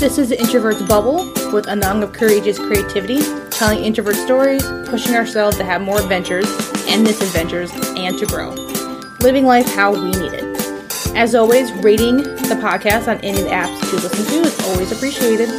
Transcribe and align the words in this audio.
This 0.00 0.16
is 0.16 0.30
the 0.30 0.40
Introvert's 0.40 0.80
Bubble 0.80 1.30
with 1.52 1.66
a 1.66 1.76
nung 1.76 2.02
of 2.02 2.14
courageous 2.14 2.58
creativity, 2.58 3.20
telling 3.50 3.84
introvert 3.84 4.16
stories, 4.16 4.62
pushing 4.86 5.14
ourselves 5.14 5.58
to 5.58 5.64
have 5.64 5.82
more 5.82 6.00
adventures 6.00 6.46
and 6.88 7.02
misadventures, 7.02 7.70
and 7.98 8.18
to 8.18 8.24
grow. 8.24 8.48
Living 9.20 9.44
life 9.44 9.66
how 9.74 9.92
we 9.92 10.10
need 10.12 10.32
it. 10.32 11.14
As 11.14 11.34
always, 11.34 11.70
rating 11.84 12.16
the 12.16 12.58
podcast 12.62 13.08
on 13.08 13.22
any 13.22 13.42
apps 13.50 13.78
to 13.90 13.96
listen 13.96 14.24
to 14.24 14.40
is 14.40 14.68
always 14.68 14.90
appreciated. 14.90 15.50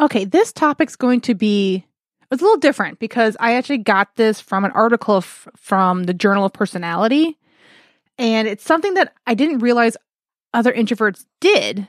Okay, 0.00 0.24
this 0.24 0.52
topic's 0.52 0.96
going 0.96 1.20
to 1.20 1.34
be 1.36 1.86
it's 2.32 2.42
a 2.42 2.44
little 2.44 2.58
different 2.58 2.98
because 2.98 3.36
I 3.38 3.52
actually 3.54 3.78
got 3.78 4.16
this 4.16 4.40
from 4.40 4.64
an 4.64 4.72
article 4.72 5.18
f- 5.18 5.46
from 5.56 6.04
the 6.04 6.14
Journal 6.14 6.44
of 6.44 6.52
Personality, 6.52 7.38
and 8.18 8.48
it's 8.48 8.64
something 8.64 8.94
that 8.94 9.14
I 9.28 9.34
didn't 9.34 9.60
realize 9.60 9.96
other 10.54 10.72
introverts 10.72 11.24
did. 11.40 11.88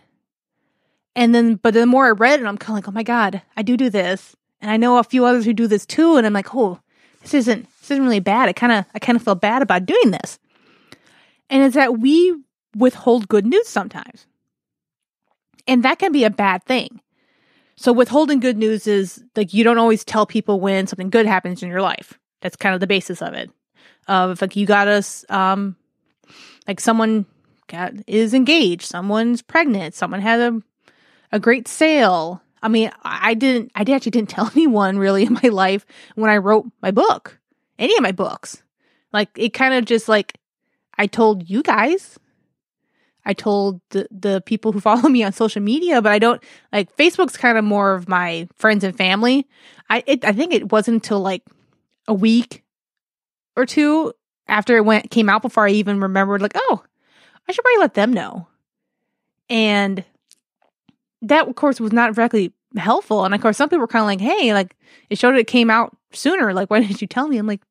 And 1.15 1.33
then, 1.33 1.55
but 1.55 1.73
the 1.73 1.85
more 1.85 2.07
I 2.07 2.11
read 2.11 2.39
it, 2.39 2.45
I'm 2.45 2.57
kind 2.57 2.77
of 2.77 2.83
like, 2.83 2.87
oh 2.87 2.91
my 2.91 3.03
god, 3.03 3.41
I 3.55 3.61
do 3.61 3.77
do 3.77 3.89
this, 3.89 4.35
and 4.61 4.71
I 4.71 4.77
know 4.77 4.97
a 4.97 5.03
few 5.03 5.25
others 5.25 5.45
who 5.45 5.53
do 5.53 5.67
this 5.67 5.85
too, 5.85 6.17
and 6.17 6.25
I'm 6.25 6.33
like, 6.33 6.55
oh, 6.55 6.79
this 7.21 7.33
isn't 7.33 7.67
this 7.79 7.91
isn't 7.91 8.03
really 8.03 8.19
bad. 8.19 8.49
I 8.49 8.53
kind 8.53 8.71
of 8.71 8.85
I 8.95 8.99
kind 8.99 9.15
of 9.15 9.23
feel 9.23 9.35
bad 9.35 9.61
about 9.61 9.85
doing 9.85 10.11
this, 10.11 10.39
and 11.49 11.61
it's 11.61 11.75
that 11.75 11.99
we 11.99 12.35
withhold 12.75 13.27
good 13.27 13.45
news 13.45 13.67
sometimes, 13.67 14.25
and 15.67 15.83
that 15.83 15.99
can 15.99 16.11
be 16.11 16.23
a 16.23 16.31
bad 16.31 16.63
thing. 16.63 16.99
So 17.75 17.91
withholding 17.91 18.39
good 18.39 18.57
news 18.57 18.87
is 18.87 19.23
like 19.35 19.53
you 19.53 19.63
don't 19.63 19.77
always 19.77 20.03
tell 20.03 20.25
people 20.25 20.59
when 20.59 20.87
something 20.87 21.09
good 21.09 21.25
happens 21.25 21.61
in 21.61 21.69
your 21.69 21.81
life. 21.81 22.17
That's 22.41 22.55
kind 22.55 22.73
of 22.73 22.81
the 22.81 22.87
basis 22.87 23.21
of 23.21 23.33
it. 23.33 23.51
Of 24.07 24.41
like 24.41 24.55
you 24.55 24.65
got 24.65 24.87
us, 24.87 25.25
um, 25.29 25.75
like 26.67 26.79
someone 26.79 27.25
got 27.73 27.93
is 28.07 28.33
engaged, 28.33 28.83
someone's 28.83 29.41
pregnant, 29.41 29.95
someone 29.95 30.21
had 30.21 30.39
a 30.39 30.61
a 31.31 31.39
great 31.39 31.67
sale. 31.67 32.41
I 32.61 32.69
mean, 32.69 32.91
I 33.03 33.33
didn't, 33.33 33.71
I 33.75 33.81
actually 33.81 34.11
didn't 34.11 34.29
tell 34.29 34.49
anyone 34.55 34.97
really 34.97 35.23
in 35.23 35.33
my 35.33 35.49
life 35.49 35.85
when 36.15 36.29
I 36.29 36.37
wrote 36.37 36.65
my 36.81 36.91
book, 36.91 37.39
any 37.77 37.95
of 37.95 38.01
my 38.01 38.11
books. 38.11 38.63
Like 39.11 39.29
it 39.35 39.53
kind 39.53 39.73
of 39.73 39.85
just 39.85 40.07
like 40.07 40.37
I 40.97 41.07
told 41.07 41.49
you 41.49 41.63
guys 41.63 42.17
I 43.25 43.33
told 43.33 43.79
the, 43.89 44.07
the 44.11 44.43
people 44.45 44.71
who 44.71 44.79
follow 44.79 45.09
me 45.09 45.23
on 45.23 45.33
social 45.33 45.61
media, 45.61 46.01
but 46.01 46.11
I 46.11 46.19
don't 46.19 46.43
like 46.71 46.95
Facebook's 46.95 47.37
kind 47.37 47.57
of 47.57 47.63
more 47.63 47.93
of 47.93 48.07
my 48.07 48.47
friends 48.55 48.83
and 48.83 48.95
family. 48.95 49.47
I 49.89 50.03
it, 50.05 50.25
I 50.25 50.33
think 50.33 50.53
it 50.53 50.71
wasn't 50.71 50.95
until 50.95 51.19
like 51.19 51.43
a 52.07 52.13
week 52.13 52.63
or 53.55 53.65
two 53.65 54.13
after 54.47 54.75
it 54.77 54.85
went 54.85 55.09
came 55.09 55.29
out 55.29 55.41
before 55.41 55.67
I 55.67 55.71
even 55.71 56.01
remembered 56.01 56.41
like, 56.41 56.55
oh, 56.55 56.83
I 57.47 57.51
should 57.51 57.63
probably 57.63 57.81
let 57.81 57.93
them 57.93 58.13
know. 58.13 58.47
And 59.49 60.03
that 61.21 61.47
of 61.47 61.55
course 61.55 61.79
was 61.79 61.93
not 61.93 62.13
directly 62.15 62.53
helpful. 62.77 63.25
And 63.25 63.33
of 63.33 63.41
course 63.41 63.57
some 63.57 63.69
people 63.69 63.79
were 63.79 63.87
kind 63.87 64.03
of 64.03 64.07
like, 64.07 64.21
hey, 64.21 64.53
like 64.53 64.75
it 65.09 65.17
showed 65.17 65.35
it 65.35 65.47
came 65.47 65.69
out 65.69 65.95
sooner. 66.11 66.53
Like, 66.53 66.69
why 66.69 66.79
didn't 66.79 67.01
you 67.01 67.07
tell 67.07 67.27
me? 67.27 67.37
I'm 67.37 67.47
like 67.47 67.61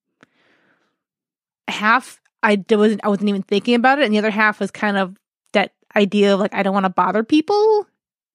half 1.69 2.21
I 2.43 2.63
wasn't 2.71 3.01
I 3.05 3.09
wasn't 3.09 3.29
even 3.29 3.43
thinking 3.43 3.75
about 3.75 3.99
it, 3.99 4.05
and 4.05 4.13
the 4.13 4.19
other 4.19 4.31
half 4.31 4.61
was 4.61 4.71
kind 4.71 4.97
of 4.97 5.17
that 5.53 5.73
idea 5.95 6.35
of 6.35 6.41
like 6.41 6.55
I 6.55 6.63
don't 6.63 6.75
want 6.75 6.85
to 6.85 6.91
bother 6.91 7.23
people. 7.23 7.87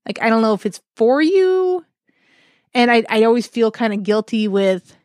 Like 0.06 0.22
I 0.22 0.30
don't 0.30 0.42
know 0.42 0.54
if 0.54 0.66
it's 0.66 0.82
for 0.96 1.22
you. 1.22 1.86
And 2.74 2.90
I 2.90 3.04
I 3.10 3.24
always 3.24 3.48
feel 3.48 3.72
kind 3.72 3.94
of 3.94 4.04
guilty 4.04 4.48
with 4.48 4.96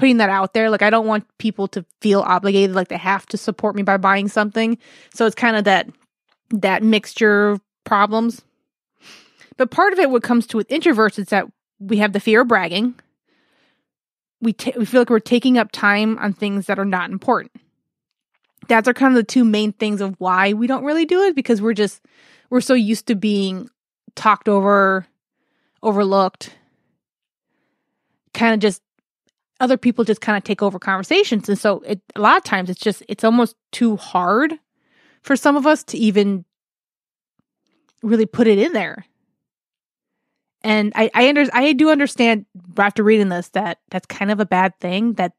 putting 0.00 0.16
that 0.16 0.30
out 0.30 0.54
there. 0.54 0.70
Like 0.70 0.82
I 0.82 0.88
don't 0.90 1.06
want 1.06 1.26
people 1.38 1.68
to 1.68 1.84
feel 2.00 2.22
obligated 2.22 2.74
like 2.74 2.88
they 2.88 2.96
have 2.96 3.26
to 3.26 3.36
support 3.36 3.76
me 3.76 3.82
by 3.82 3.98
buying 3.98 4.28
something. 4.28 4.78
So 5.12 5.26
it's 5.26 5.34
kind 5.34 5.56
of 5.56 5.64
that 5.64 5.90
that 6.50 6.82
mixture 6.82 7.50
of 7.50 7.60
problems. 7.84 8.42
But 9.58 9.70
part 9.70 9.92
of 9.92 9.98
it 9.98 10.10
what 10.10 10.22
comes 10.22 10.46
to 10.48 10.56
with 10.56 10.68
introverts 10.68 11.18
is 11.18 11.26
that 11.26 11.46
we 11.78 11.98
have 11.98 12.14
the 12.14 12.20
fear 12.20 12.40
of 12.40 12.48
bragging. 12.48 12.94
We 14.40 14.54
t- 14.54 14.72
we 14.76 14.86
feel 14.86 15.02
like 15.02 15.10
we're 15.10 15.20
taking 15.20 15.58
up 15.58 15.70
time 15.70 16.18
on 16.18 16.32
things 16.32 16.64
that 16.66 16.78
are 16.78 16.84
not 16.86 17.10
important 17.10 17.52
that's 18.68 18.88
are 18.88 18.94
kind 18.94 19.12
of 19.12 19.16
the 19.16 19.24
two 19.24 19.44
main 19.44 19.72
things 19.72 20.00
of 20.00 20.14
why 20.18 20.52
we 20.52 20.66
don't 20.66 20.84
really 20.84 21.04
do 21.04 21.22
it 21.22 21.34
because 21.34 21.60
we're 21.60 21.74
just 21.74 22.00
we're 22.50 22.60
so 22.60 22.72
used 22.74 23.08
to 23.08 23.14
being 23.14 23.68
talked 24.14 24.48
over 24.48 25.06
overlooked 25.82 26.56
kind 28.32 28.54
of 28.54 28.60
just 28.60 28.80
other 29.60 29.76
people 29.76 30.04
just 30.04 30.20
kind 30.20 30.36
of 30.36 30.44
take 30.44 30.62
over 30.62 30.78
conversations 30.78 31.48
and 31.48 31.58
so 31.58 31.80
it, 31.80 32.00
a 32.16 32.20
lot 32.20 32.36
of 32.36 32.44
times 32.44 32.70
it's 32.70 32.80
just 32.80 33.02
it's 33.08 33.24
almost 33.24 33.54
too 33.72 33.96
hard 33.96 34.54
for 35.22 35.36
some 35.36 35.56
of 35.56 35.66
us 35.66 35.84
to 35.84 35.98
even 35.98 36.44
really 38.02 38.26
put 38.26 38.46
it 38.46 38.58
in 38.58 38.72
there 38.72 39.04
and 40.62 40.92
i 40.96 41.10
i 41.14 41.28
under, 41.28 41.44
i 41.52 41.72
do 41.72 41.90
understand 41.90 42.46
after 42.78 43.02
reading 43.02 43.28
this 43.28 43.48
that 43.50 43.78
that's 43.90 44.06
kind 44.06 44.30
of 44.30 44.40
a 44.40 44.46
bad 44.46 44.72
thing 44.80 45.12
that 45.14 45.32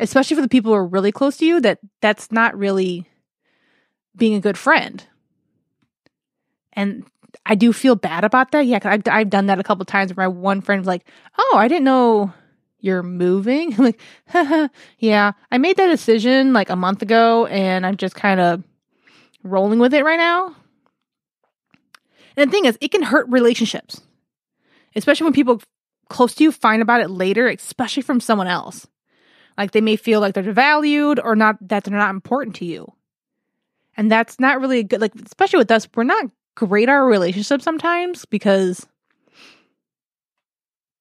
especially 0.00 0.34
for 0.34 0.42
the 0.42 0.48
people 0.48 0.72
who 0.72 0.76
are 0.76 0.86
really 0.86 1.12
close 1.12 1.36
to 1.36 1.46
you, 1.46 1.60
that 1.60 1.78
that's 2.00 2.32
not 2.32 2.58
really 2.58 3.06
being 4.16 4.34
a 4.34 4.40
good 4.40 4.58
friend. 4.58 5.06
And 6.72 7.06
I 7.46 7.54
do 7.54 7.72
feel 7.72 7.94
bad 7.94 8.24
about 8.24 8.50
that. 8.52 8.66
Yeah, 8.66 8.80
I've, 8.82 9.02
I've 9.06 9.30
done 9.30 9.46
that 9.46 9.60
a 9.60 9.62
couple 9.62 9.84
times 9.84 10.14
where 10.14 10.28
my 10.28 10.34
one 10.34 10.62
friend 10.62 10.80
was 10.80 10.86
like, 10.86 11.06
Oh, 11.38 11.56
I 11.56 11.68
didn't 11.68 11.84
know 11.84 12.32
you're 12.80 13.02
moving. 13.02 13.74
I'm 13.78 13.84
like, 13.84 14.70
yeah, 14.98 15.32
I 15.50 15.58
made 15.58 15.76
that 15.76 15.88
decision 15.88 16.52
like 16.52 16.70
a 16.70 16.76
month 16.76 17.02
ago 17.02 17.46
and 17.46 17.86
I'm 17.86 17.96
just 17.96 18.14
kind 18.14 18.40
of 18.40 18.62
rolling 19.42 19.78
with 19.78 19.94
it 19.94 20.04
right 20.04 20.18
now. 20.18 20.54
And 22.36 22.48
the 22.48 22.52
thing 22.52 22.64
is, 22.64 22.78
it 22.80 22.90
can 22.90 23.02
hurt 23.02 23.28
relationships, 23.28 24.00
especially 24.94 25.24
when 25.24 25.32
people 25.32 25.60
close 26.08 26.34
to 26.34 26.44
you 26.44 26.52
find 26.52 26.82
about 26.82 27.00
it 27.00 27.10
later, 27.10 27.48
especially 27.48 28.02
from 28.02 28.20
someone 28.20 28.46
else. 28.46 28.86
Like 29.58 29.72
they 29.72 29.80
may 29.80 29.96
feel 29.96 30.20
like 30.20 30.34
they're 30.34 30.42
devalued 30.42 31.18
or 31.22 31.36
not 31.36 31.56
that 31.68 31.84
they're 31.84 31.96
not 31.96 32.10
important 32.10 32.56
to 32.56 32.64
you. 32.64 32.92
And 33.96 34.10
that's 34.10 34.40
not 34.40 34.60
really 34.60 34.82
good 34.82 35.00
like 35.00 35.14
especially 35.14 35.58
with 35.58 35.70
us, 35.70 35.88
we're 35.94 36.04
not 36.04 36.26
great 36.54 36.88
at 36.88 36.92
our 36.92 37.06
relationships 37.06 37.64
sometimes 37.64 38.24
because 38.24 38.86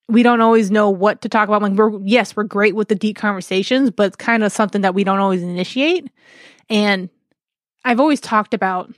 we 0.10 0.24
don't 0.24 0.42
always 0.42 0.72
know 0.72 0.90
what 0.90 1.22
to 1.22 1.30
talk 1.30 1.48
about. 1.48 1.62
Like 1.62 1.74
we're 1.74 2.00
yes, 2.02 2.36
we're 2.36 2.44
great 2.44 2.76
with 2.76 2.88
the 2.88 2.96
deep 2.96 3.16
conversations, 3.16 3.92
but 3.92 4.08
it's 4.08 4.16
kind 4.16 4.44
of 4.44 4.52
something 4.52 4.82
that 4.82 4.96
we 4.96 5.04
don't 5.04 5.20
always 5.20 5.44
initiate. 5.44 6.10
And 6.70 7.10
I've 7.86 8.00
always 8.00 8.20
talked 8.20 8.54
about 8.54 8.94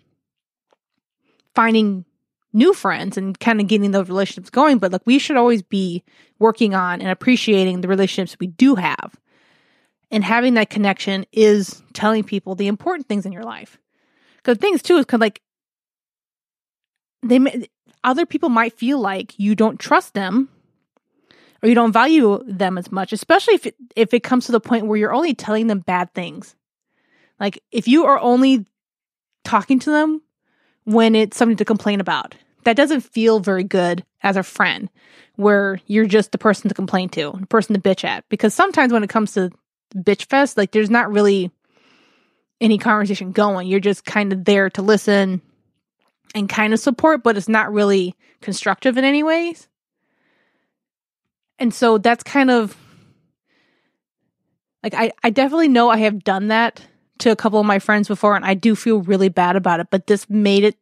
finding 1.53 2.05
new 2.53 2.73
friends 2.73 3.17
and 3.17 3.37
kind 3.39 3.59
of 3.59 3.67
getting 3.67 3.91
those 3.91 4.07
relationships 4.07 4.49
going, 4.49 4.77
but 4.77 4.91
like 4.91 5.05
we 5.05 5.19
should 5.19 5.37
always 5.37 5.61
be 5.61 6.03
working 6.39 6.73
on 6.73 7.01
and 7.01 7.09
appreciating 7.09 7.81
the 7.81 7.87
relationships 7.87 8.37
we 8.39 8.47
do 8.47 8.75
have 8.75 9.15
and 10.11 10.23
having 10.23 10.53
that 10.55 10.69
connection 10.69 11.25
is 11.31 11.81
telling 11.93 12.23
people 12.23 12.55
the 12.55 12.67
important 12.67 13.07
things 13.07 13.25
in 13.25 13.31
your 13.31 13.43
life. 13.43 13.77
Because 14.37 14.57
things 14.57 14.81
too 14.81 14.97
is 14.97 15.05
kind 15.05 15.21
of 15.21 15.25
like 15.25 15.41
they 17.23 17.39
may, 17.39 17.67
other 18.03 18.25
people 18.25 18.49
might 18.49 18.77
feel 18.77 18.99
like 18.99 19.37
you 19.37 19.55
don't 19.55 19.79
trust 19.79 20.13
them 20.13 20.49
or 21.61 21.69
you 21.69 21.75
don't 21.75 21.91
value 21.91 22.43
them 22.47 22.77
as 22.77 22.91
much, 22.91 23.13
especially 23.13 23.55
if 23.55 23.65
it, 23.65 23.75
if 23.95 24.13
it 24.13 24.23
comes 24.23 24.45
to 24.45 24.51
the 24.51 24.59
point 24.59 24.87
where 24.87 24.97
you're 24.97 25.13
only 25.13 25.33
telling 25.33 25.67
them 25.67 25.79
bad 25.79 26.13
things. 26.13 26.55
Like 27.39 27.61
if 27.71 27.87
you 27.87 28.05
are 28.05 28.19
only 28.19 28.65
talking 29.43 29.79
to 29.79 29.91
them 29.91 30.21
when 30.85 31.15
it's 31.15 31.37
something 31.37 31.57
to 31.57 31.65
complain 31.65 31.99
about, 31.99 32.35
that 32.63 32.75
doesn't 32.75 33.01
feel 33.01 33.39
very 33.39 33.63
good 33.63 34.05
as 34.21 34.37
a 34.37 34.43
friend 34.43 34.89
where 35.35 35.79
you're 35.87 36.05
just 36.05 36.31
the 36.31 36.37
person 36.37 36.69
to 36.69 36.75
complain 36.75 37.09
to, 37.09 37.35
the 37.39 37.47
person 37.47 37.73
to 37.73 37.81
bitch 37.81 38.03
at. 38.03 38.23
Because 38.29 38.53
sometimes 38.53 38.93
when 38.93 39.03
it 39.03 39.09
comes 39.09 39.33
to 39.33 39.51
bitch 39.95 40.25
fest. 40.25 40.57
Like 40.57 40.71
there's 40.71 40.89
not 40.89 41.11
really 41.11 41.51
any 42.59 42.77
conversation 42.77 43.31
going. 43.31 43.67
You're 43.67 43.79
just 43.79 44.05
kind 44.05 44.33
of 44.33 44.45
there 44.45 44.69
to 44.71 44.81
listen 44.81 45.41
and 46.33 46.47
kind 46.47 46.73
of 46.73 46.79
support, 46.79 47.23
but 47.23 47.37
it's 47.37 47.49
not 47.49 47.73
really 47.73 48.15
constructive 48.41 48.97
in 48.97 49.03
any 49.03 49.23
ways. 49.23 49.67
And 51.61 51.73
so 51.73 51.97
that's 51.97 52.23
kind 52.23 52.51
of 52.51 52.75
like 54.83 54.93
I, 54.93 55.11
I 55.23 55.29
definitely 55.29 55.69
know 55.69 55.89
I 55.89 55.97
have 55.97 56.23
done 56.23 56.49
that 56.49 56.81
to 57.19 57.31
a 57.31 57.35
couple 57.35 57.59
of 57.59 57.65
my 57.65 57.79
friends 57.79 58.07
before 58.07 58.35
and 58.35 58.43
I 58.43 58.55
do 58.55 58.75
feel 58.75 59.01
really 59.01 59.29
bad 59.29 59.55
about 59.55 59.79
it, 59.79 59.87
but 59.91 60.07
this 60.07 60.29
made 60.29 60.63
it 60.63 60.75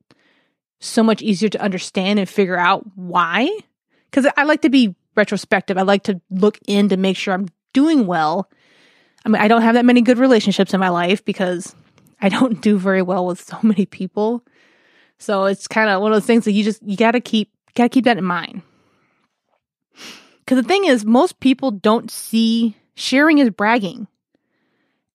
so 0.80 1.04
much 1.04 1.22
easier 1.22 1.50
to 1.50 1.62
understand 1.62 2.18
and 2.18 2.28
figure 2.28 2.58
out 2.58 2.86
why. 2.96 3.50
Cause 4.12 4.26
I 4.38 4.44
like 4.44 4.62
to 4.62 4.70
be 4.70 4.96
retrospective. 5.16 5.78
I 5.78 5.84
like 5.84 6.04
to 6.04 6.22
look 6.32 6.58
in 6.66 6.90
to 6.90 6.98
make 6.98 7.18
sure 7.18 7.34
I'm 7.34 7.50
doing 7.74 8.08
well 8.08 8.50
I 9.26 9.30
mean, 9.30 9.42
I 9.42 9.48
don't 9.48 9.62
have 9.62 9.76
that 9.76 9.86
many 9.86 10.02
good 10.02 10.18
relationships 10.18 10.74
in 10.74 10.80
my 10.80 10.90
life 10.90 11.24
because 11.26 11.76
I 12.22 12.30
don't 12.30 12.62
do 12.62 12.78
very 12.78 13.02
well 13.02 13.26
with 13.26 13.42
so 13.42 13.58
many 13.64 13.86
people. 13.86 14.44
So 15.18 15.46
it's 15.46 15.68
kind 15.68 15.90
of 15.90 16.02
one 16.02 16.12
of 16.12 16.16
those 16.16 16.26
things 16.26 16.46
that 16.46 16.54
you 16.54 16.64
just 16.64 16.82
you 16.84 16.96
got 16.96 17.12
to 17.12 17.22
keep 17.22 17.52
got 17.76 17.84
to 17.86 17.90
keep 17.90 18.06
that 18.06 18.18
in 18.18 18.24
mind. 18.24 18.62
Cuz 20.50 20.56
the 20.56 20.64
thing 20.64 20.86
is 20.86 21.06
most 21.06 21.40
people 21.40 21.70
don't 21.70 22.10
see 22.10 22.76
sharing 22.96 23.40
as 23.40 23.52
bragging. 23.52 24.08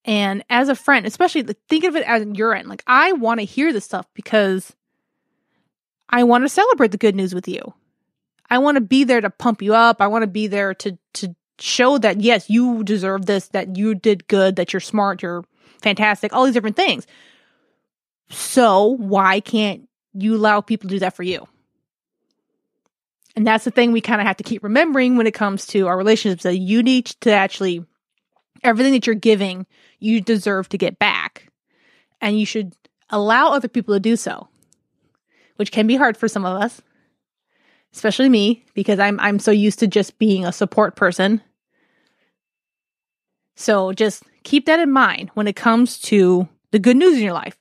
And 0.05 0.45
as 0.49 0.69
a 0.69 0.77
friend, 0.77 1.07
especially 1.07 1.43
think 1.69 1.83
of 1.83 1.97
it 1.97 2.07
as 2.07 2.25
your 2.35 2.55
end. 2.55 2.69
Like 2.69 2.85
I 2.87 3.11
want 3.13 3.41
to 3.41 3.45
hear 3.45 3.73
this 3.73 3.85
stuff 3.85 4.07
because 4.15 4.77
I 6.09 6.23
want 6.23 6.45
to 6.45 6.49
celebrate 6.49 6.93
the 6.93 6.99
good 6.99 7.17
news 7.17 7.35
with 7.35 7.49
you. 7.49 7.75
I 8.49 8.59
want 8.59 8.77
to 8.77 8.81
be 8.81 9.03
there 9.03 9.21
to 9.21 9.29
pump 9.29 9.61
you 9.61 9.75
up. 9.75 10.01
I 10.01 10.07
want 10.07 10.23
to 10.23 10.29
be 10.29 10.47
there 10.47 10.73
to 10.75 10.97
to 11.15 11.35
show 11.59 11.99
that 11.99 12.21
yes, 12.21 12.49
you 12.49 12.85
deserve 12.85 13.27
this, 13.27 13.49
that 13.49 13.77
you 13.77 13.97
did 13.97 14.29
good, 14.29 14.55
that 14.55 14.73
you're 14.73 14.79
smart, 14.79 15.21
you're 15.21 15.45
fantastic, 15.83 16.33
all 16.33 16.45
these 16.45 16.55
different 16.55 16.77
things. 16.77 17.09
So 18.31 18.87
why 18.87 19.41
can't 19.41 19.89
you 20.13 20.37
allow 20.37 20.61
people 20.61 20.89
to 20.89 20.95
do 20.95 21.01
that 21.01 21.17
for 21.17 21.25
you? 21.25 21.49
And 23.37 23.47
that's 23.47 23.65
the 23.65 23.71
thing 23.71 23.91
we 23.91 24.01
kind 24.01 24.21
of 24.21 24.27
have 24.27 24.37
to 24.37 24.45
keep 24.45 24.63
remembering 24.63 25.17
when 25.17 25.27
it 25.27 25.35
comes 25.35 25.67
to 25.69 25.89
our 25.89 25.97
relationships 25.97 26.45
that 26.45 26.59
you 26.59 26.83
need 26.83 27.07
to 27.23 27.33
actually, 27.33 27.85
everything 28.63 28.93
that 28.93 29.07
you're 29.07 29.17
giving, 29.17 29.67
you 29.99 30.21
deserve 30.21 30.69
to 30.69 30.79
get 30.79 30.99
back. 30.99 31.49
And 32.21 32.39
you 32.39 32.47
should 32.47 32.75
allow 33.11 33.53
other 33.53 33.69
people 33.69 33.95
to 33.95 34.01
do 34.01 34.17
so, 34.17 34.49
which 35.57 35.73
can 35.73 35.87
be 35.87 35.97
hard 35.97 36.17
for 36.17 36.29
some 36.29 36.45
of 36.45 36.63
us, 36.63 36.81
especially 37.93 38.29
me, 38.29 38.65
because 38.75 38.99
I'm, 38.99 39.19
I'm 39.21 39.39
so 39.39 39.51
used 39.51 39.81
to 39.81 39.87
just 39.87 40.19
being 40.19 40.45
a 40.45 40.53
support 40.53 40.95
person. 40.95 41.43
So 43.57 43.93
just 43.93 44.23
keep 44.45 44.67
that 44.67 44.81
in 44.81 44.91
mind 44.91 45.31
when 45.35 45.49
it 45.49 45.57
comes 45.57 45.99
to 46.03 46.49
the 46.71 46.79
good 46.79 46.97
news 46.97 47.17
in 47.17 47.25
your 47.25 47.35
life. 47.35 47.57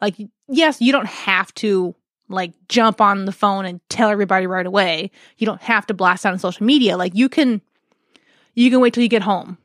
Like, 0.00 0.14
yes, 0.48 0.80
you 0.80 0.92
don't 0.92 1.06
have 1.06 1.52
to 1.54 1.94
like 2.28 2.52
jump 2.68 3.00
on 3.00 3.24
the 3.24 3.32
phone 3.32 3.64
and 3.64 3.80
tell 3.88 4.10
everybody 4.10 4.46
right 4.46 4.66
away. 4.66 5.10
You 5.38 5.46
don't 5.46 5.62
have 5.62 5.86
to 5.86 5.94
blast 5.94 6.26
out 6.26 6.32
on 6.32 6.38
social 6.38 6.66
media. 6.66 6.96
Like 6.96 7.14
you 7.14 7.28
can 7.28 7.60
you 8.54 8.70
can 8.70 8.80
wait 8.80 8.94
till 8.94 9.02
you 9.02 9.08
get 9.08 9.22
home. 9.22 9.58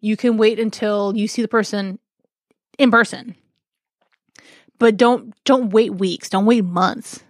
You 0.00 0.16
can 0.16 0.36
wait 0.36 0.58
until 0.58 1.16
you 1.16 1.28
see 1.28 1.42
the 1.42 1.48
person 1.48 1.98
in 2.78 2.90
person. 2.90 3.36
But 4.78 4.96
don't 4.96 5.34
don't 5.44 5.70
wait 5.70 5.94
weeks, 5.94 6.28
don't 6.28 6.46
wait 6.46 6.64
months 6.64 7.22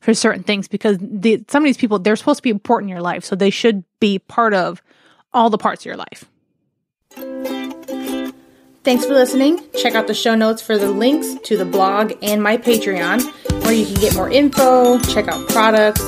for 0.00 0.14
certain 0.14 0.42
things 0.42 0.66
because 0.66 0.98
the, 1.00 1.44
some 1.48 1.62
of 1.62 1.66
these 1.66 1.76
people 1.76 1.98
they're 1.98 2.16
supposed 2.16 2.38
to 2.38 2.42
be 2.42 2.50
important 2.50 2.90
in 2.90 2.94
your 2.94 3.02
life, 3.02 3.24
so 3.24 3.36
they 3.36 3.50
should 3.50 3.84
be 4.00 4.18
part 4.18 4.52
of 4.52 4.82
all 5.32 5.48
the 5.48 5.58
parts 5.58 5.82
of 5.82 5.86
your 5.86 5.96
life. 5.96 6.24
Thanks 8.84 9.04
for 9.04 9.12
listening. 9.14 9.62
Check 9.78 9.94
out 9.94 10.08
the 10.08 10.14
show 10.14 10.34
notes 10.34 10.60
for 10.60 10.76
the 10.76 10.90
links 10.90 11.34
to 11.44 11.56
the 11.56 11.64
blog 11.64 12.14
and 12.20 12.42
my 12.42 12.56
Patreon, 12.56 13.22
where 13.72 13.80
you 13.80 13.86
can 13.86 14.00
get 14.02 14.14
more 14.14 14.30
info, 14.30 14.98
check 14.98 15.28
out 15.28 15.48
products. 15.48 16.02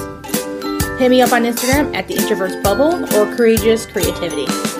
Hit 0.98 1.08
me 1.08 1.22
up 1.22 1.32
on 1.32 1.44
Instagram 1.44 1.94
at 1.94 2.06
the 2.08 2.14
Introverts 2.14 2.62
Bubble 2.62 3.02
or 3.16 3.36
Courageous 3.36 3.86
Creativity. 3.86 4.73